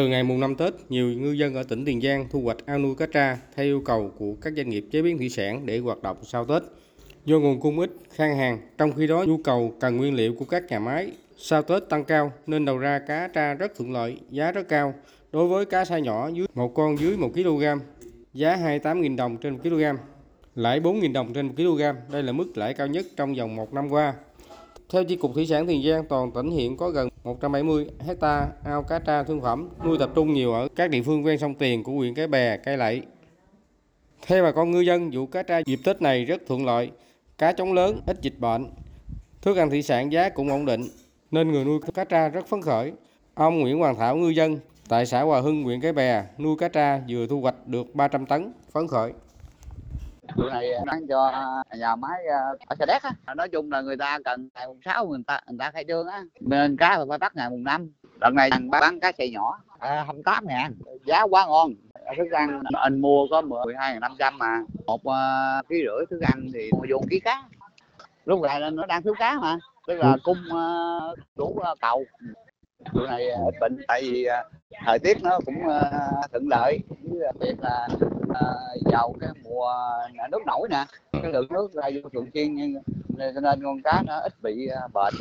Từ 0.00 0.08
ngày 0.08 0.22
mùng 0.22 0.40
5 0.40 0.54
Tết, 0.54 0.74
nhiều 0.88 1.08
ngư 1.08 1.32
dân 1.32 1.54
ở 1.54 1.62
tỉnh 1.62 1.84
Tiền 1.84 2.00
Giang 2.00 2.26
thu 2.30 2.40
hoạch 2.40 2.56
ao 2.66 2.78
nuôi 2.78 2.94
cá 2.94 3.06
tra 3.06 3.38
theo 3.56 3.66
yêu 3.66 3.82
cầu 3.84 4.12
của 4.18 4.34
các 4.40 4.52
doanh 4.56 4.68
nghiệp 4.68 4.84
chế 4.90 5.02
biến 5.02 5.18
thủy 5.18 5.28
sản 5.28 5.66
để 5.66 5.78
hoạt 5.78 6.02
động 6.02 6.16
sau 6.22 6.44
Tết. 6.44 6.62
Do 7.24 7.38
nguồn 7.38 7.60
cung 7.60 7.78
ít, 7.80 7.90
khan 8.10 8.36
hàng, 8.36 8.58
trong 8.78 8.92
khi 8.92 9.06
đó 9.06 9.24
nhu 9.28 9.36
cầu 9.36 9.74
cần 9.80 9.96
nguyên 9.96 10.14
liệu 10.14 10.34
của 10.34 10.44
các 10.44 10.64
nhà 10.68 10.78
máy 10.78 11.10
sau 11.36 11.62
Tết 11.62 11.88
tăng 11.88 12.04
cao 12.04 12.32
nên 12.46 12.64
đầu 12.64 12.78
ra 12.78 12.98
cá 12.98 13.28
tra 13.28 13.54
rất 13.54 13.72
thuận 13.76 13.92
lợi, 13.92 14.16
giá 14.30 14.52
rất 14.52 14.68
cao. 14.68 14.94
Đối 15.32 15.48
với 15.48 15.64
cá 15.64 15.84
sa 15.84 15.98
nhỏ 15.98 16.28
dưới 16.28 16.46
một 16.54 16.74
con 16.74 16.98
dưới 16.98 17.16
1 17.16 17.30
kg, 17.34 17.64
giá 18.34 18.56
28.000 18.56 19.16
đồng 19.16 19.36
trên 19.36 19.52
1 19.52 19.58
kg, 19.62 19.82
lãi 20.54 20.80
4.000 20.80 21.12
đồng 21.12 21.32
trên 21.32 21.46
1 21.46 21.52
kg. 21.56 21.82
Đây 22.12 22.22
là 22.22 22.32
mức 22.32 22.46
lãi 22.58 22.74
cao 22.74 22.86
nhất 22.86 23.06
trong 23.16 23.34
vòng 23.34 23.56
một 23.56 23.74
năm 23.74 23.88
qua. 23.88 24.14
Theo 24.92 25.04
Chi 25.04 25.16
cục 25.16 25.34
Thủy 25.34 25.46
sản 25.46 25.66
Tiền 25.66 25.82
Giang, 25.82 26.04
toàn 26.04 26.30
tỉnh 26.30 26.50
hiện 26.50 26.76
có 26.76 26.90
gần 26.90 27.08
170 27.24 27.86
hecta 27.98 28.48
ao 28.64 28.82
cá 28.82 28.98
tra 28.98 29.22
thương 29.22 29.40
phẩm 29.40 29.68
nuôi 29.84 29.98
tập 29.98 30.10
trung 30.14 30.32
nhiều 30.32 30.52
ở 30.52 30.68
các 30.76 30.90
địa 30.90 31.02
phương 31.02 31.24
ven 31.24 31.38
sông 31.38 31.54
Tiền 31.54 31.82
của 31.82 31.92
huyện 31.92 32.14
Cái 32.14 32.26
Bè, 32.26 32.56
Cái 32.56 32.76
Lậy. 32.76 33.02
Theo 34.26 34.44
bà 34.44 34.52
con 34.52 34.70
ngư 34.70 34.80
dân, 34.80 35.10
vụ 35.10 35.26
cá 35.26 35.42
tra 35.42 35.58
dịp 35.66 35.80
Tết 35.84 36.02
này 36.02 36.24
rất 36.24 36.42
thuận 36.46 36.66
lợi, 36.66 36.90
cá 37.38 37.52
trống 37.52 37.72
lớn, 37.72 38.00
ít 38.06 38.18
dịch 38.22 38.38
bệnh. 38.38 38.66
Thức 39.42 39.56
ăn 39.56 39.70
thủy 39.70 39.82
sản 39.82 40.12
giá 40.12 40.28
cũng 40.28 40.48
ổn 40.48 40.66
định, 40.66 40.82
nên 41.30 41.52
người 41.52 41.64
nuôi 41.64 41.80
cá 41.94 42.04
tra 42.04 42.28
rất 42.28 42.46
phấn 42.46 42.62
khởi. 42.62 42.92
Ông 43.34 43.60
Nguyễn 43.60 43.78
Hoàng 43.78 43.96
Thảo 43.96 44.16
ngư 44.16 44.28
dân 44.28 44.58
tại 44.88 45.06
xã 45.06 45.22
Hòa 45.22 45.40
Hưng, 45.40 45.62
huyện 45.62 45.80
Cái 45.80 45.92
Bè 45.92 46.24
nuôi 46.38 46.56
cá 46.58 46.68
tra 46.68 47.00
vừa 47.08 47.26
thu 47.26 47.40
hoạch 47.40 47.66
được 47.66 47.94
300 47.94 48.26
tấn, 48.26 48.52
phấn 48.72 48.88
khởi 48.88 49.12
vụ 50.36 50.48
này 50.48 50.72
bán 50.86 51.06
cho 51.08 51.32
nhà 51.78 51.96
máy 51.96 52.26
à, 52.26 52.38
ở 52.66 52.76
Sa 52.78 52.86
Đéc 52.86 53.02
á. 53.02 53.12
À, 53.24 53.34
nói 53.34 53.48
chung 53.48 53.72
là 53.72 53.80
người 53.80 53.96
ta 53.96 54.18
cần 54.24 54.48
ngày 54.54 54.66
mùng 54.66 54.80
sáu 54.84 55.06
người 55.06 55.20
ta 55.26 55.40
người 55.48 55.58
ta 55.58 55.70
khai 55.70 55.84
trương 55.88 56.06
á. 56.06 56.22
Nên 56.40 56.76
cá 56.76 57.04
phải 57.08 57.18
bắt 57.18 57.36
ngày 57.36 57.50
mùng 57.50 57.64
năm. 57.64 57.92
Lần 58.20 58.34
này 58.34 58.50
bán 58.70 59.00
cá 59.00 59.12
xay 59.12 59.30
nhỏ 59.30 59.58
à, 59.78 60.04
28 60.06 60.46
ngàn 60.46 60.74
giá 61.06 61.22
quá 61.22 61.46
ngon. 61.46 61.72
Thức 62.16 62.30
ăn 62.30 62.62
à, 62.74 62.80
anh 62.80 63.00
mua 63.00 63.26
có 63.30 63.40
12 63.40 64.00
năm 64.00 64.12
trăm 64.18 64.38
mà. 64.38 64.62
Một 64.86 65.00
uh, 65.08 65.68
ký 65.68 65.76
rưỡi 65.86 66.06
thức 66.10 66.20
ăn 66.20 66.50
thì 66.54 66.70
mua 66.72 66.84
vô 66.90 67.00
ký 67.10 67.20
cá. 67.20 67.42
Lúc 68.24 68.40
này 68.40 68.70
nó 68.70 68.86
đang 68.86 69.02
thiếu 69.02 69.14
cá 69.18 69.34
mà. 69.40 69.58
Tức 69.86 69.94
là 69.94 70.16
cung 70.22 70.38
uh, 70.48 71.18
đủ 71.36 71.46
uh, 71.46 71.78
cầu. 71.80 72.04
Chỗ 72.94 73.06
này 73.06 73.30
ít 73.30 73.54
bệnh 73.60 73.78
tại 73.88 74.02
vì 74.02 74.26
uh, 74.26 74.52
thời 74.84 74.98
tiết 74.98 75.22
nó 75.22 75.38
cũng 75.46 75.56
uh, 75.66 76.30
thuận 76.32 76.48
lợi. 76.48 76.80
Với 77.02 77.32
việc 77.40 77.56
là 77.62 77.88
uh, 77.94 78.09
vào 78.84 79.14
cái 79.20 79.30
mùa 79.42 79.72
nước 80.30 80.46
nổi 80.46 80.68
nè. 80.70 80.84
Cái 81.12 81.32
lượng 81.32 81.46
nước 81.50 81.72
ra 81.72 81.82
vô 81.94 82.08
thường 82.12 82.30
xuyên 82.34 82.54
nên 83.08 83.34
cho 83.34 83.40
nên 83.40 83.64
con 83.64 83.82
cá 83.82 84.02
nó 84.06 84.18
ít 84.18 84.32
bị 84.42 84.68
uh, 84.86 84.92
bệnh 84.92 85.14